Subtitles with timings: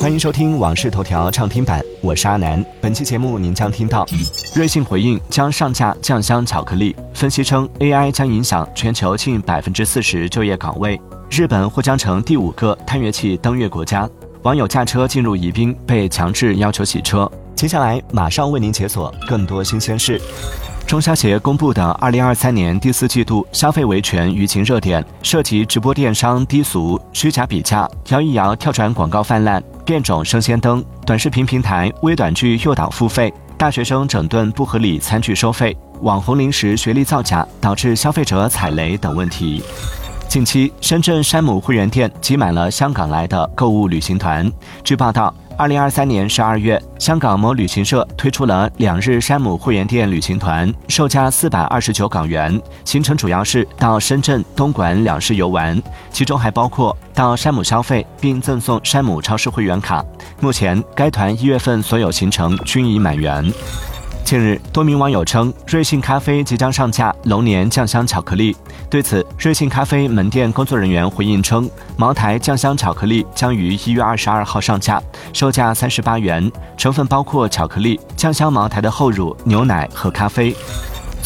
[0.00, 2.64] 欢迎收听《往事头条》畅听版，我是阿南。
[2.80, 4.06] 本期节目您将听到：
[4.54, 10.96] 瑞幸回应将上架酱香巧克力，分析称 AI 将影响全球近百分之四十就业岗位；
[11.28, 14.08] 日本或将成第五个探月器登月国家；
[14.42, 17.28] 网友驾车进入宜宾被强制要求洗车。
[17.56, 20.20] 接下来马上为您解锁更多新鲜事。
[20.86, 39.62] 中消协公布的二零二三年第四季度消费维权舆情热点，涉及直播电商低俗、虚假比价、摇一摇跳转广告泛滥、变种生鲜灯、短视频平台微短剧诱导付费、大学生整顿不合理餐具收费、网红零食学历造假导致消费者踩雷等问题。
[40.28, 44.52] 近期，深圳山姆会员店挤满了香港来的购物旅行团。
[44.84, 45.34] 据报道。
[45.60, 52.62] 二零二三年十二月，香港某旅行社推出了两日山姆会员店旅行团，售价四百二十九港元。
[52.84, 55.82] 行程主要是到深圳、东莞两市游玩，
[56.12, 60.04] 其中还包括到山姆消费并赠送山姆超市会员卡。
[60.38, 63.52] 目前，该团一月份所有行程均已满员。
[64.22, 68.56] 近日，多名网友称瑞幸咖啡即将上架龙年酱香巧克力。
[68.88, 80.54] 对此，瑞幸咖啡门店工作人员回应称，茅台酱香巧克力将于一月二十二号上架，售价三十八元，成分包括巧克力、酱香茅台的厚乳、牛奶和咖啡。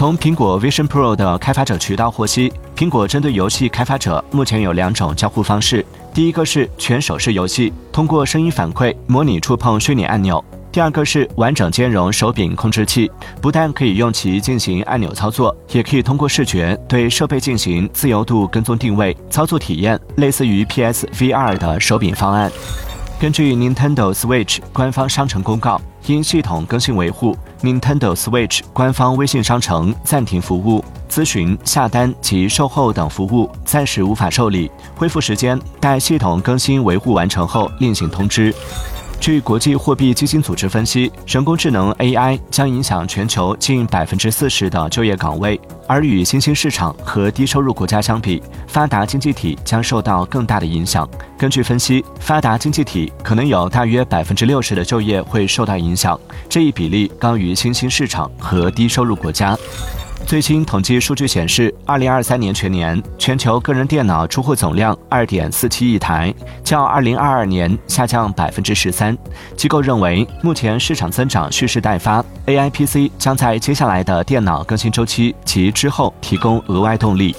[0.00, 5.84] 从苹果 Vision Pro 的开发者渠道获悉，苹果针对游戏开发者目前有两种交互方式，
[6.14, 10.42] 第一个是全手势游戏，通过声音反馈模拟触碰虚拟按钮。
[10.72, 22.50] 第二个是完整兼容手柄控制器，不但可以用其进行按钮操作，也可以通过视觉对设备进行自由度跟踪定位，操作体验类似于 PS VR 的手柄方案。
[23.20, 38.54] 根据 Nintendo Switch 官方商城公告，因系统更新维护，Nintendo Switch 官方微信商城暂停服务，咨询、下单及售后等服务暂时无法受理，恢复时间待系统更新维护完成后另行通知。
[39.20, 51.06] 据国际货币基金组织分析，人工智能 AI 将影响全球近百分之四十的就业岗位，而与新兴市场和低收入国家相比，发达经济体将受到更大的影响。
[51.36, 59.54] 根据分析，发达经济体可能有大约百分之六十的就业会受到影响，这一比例高于新兴市场和低收入国家。
[60.26, 66.32] 最新统计数据显示，二零二三年全年全球个人电脑出货总量二点四七亿台，
[66.62, 69.16] 较二零二二年下降百分之十三。
[69.56, 77.34] 机构认为，目前市场增长蓄势待发，AI PC 将在接下来的电脑更新周期及之后提供额外动力。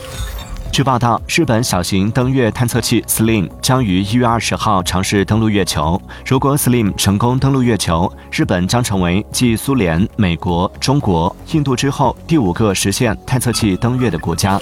[0.71, 6.01] 据报道，日本小型登月探测器 Slim 将于一月二十号尝试登陆月球。
[6.25, 14.57] 如果 Slim 成功登陆月球，日本将成为继苏联、美国、中国、印度之后第五个实现探测器登月的国家。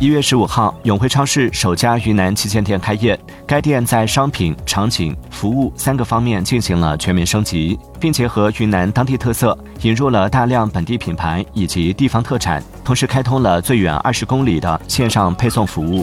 [0.00, 3.20] 一月十五号，永辉超市首家云南旗舰店开业。
[3.46, 16.02] 该店在商品、场景、服务三个方面进行了全面升级，并结合云南当地特色，引入了大量本地品牌以及地方特产，同时开通了最远二十公里的线上配送服务。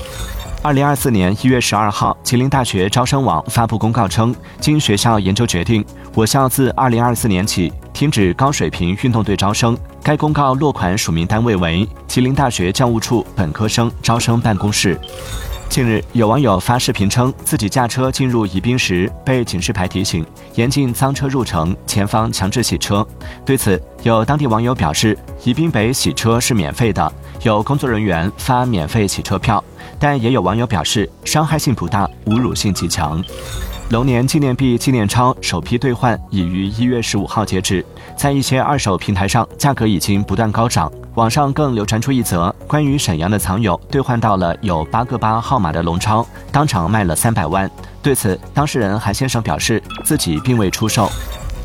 [0.61, 9.75] 二零二四年一月十二号，吉林大学招生网发布公告称，经学校研究决定，我校自二零二四年起停止高水平运动队招生。
[10.07, 14.97] 该公告落款署名单位为吉林大学教务处本科生招生办公室。
[15.67, 20.25] 近日，有网友发视频称，自己驾车进入宜宾时被警示牌提醒
[20.55, 23.05] 严禁脏车入城，前方强制洗车。
[23.45, 29.61] 对此，有当地网友表示，宜宾北洗车是免费的，有工作人员发免费洗车票。
[29.99, 33.21] 但也有网友表示，伤害性不大，侮辱性极强。
[33.89, 37.85] 龙年纪念币纪念钞首批兑换已于一月十五号截止，
[38.17, 40.91] 在一些二手平台上，价格已经不断高涨。
[41.15, 47.69] 网上更流传出一则关于沈阳的藏友兑换到了有八个八号码的龙钞，当场卖了三百万。
[48.03, 51.09] 对此，当事人韩先生表示自己并未出售。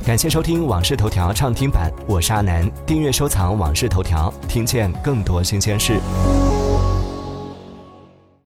[0.06, 5.98] 感谢收听《往事头条》畅听版，我是阿南，订阅收藏《往事头条》，听见更多新鲜事。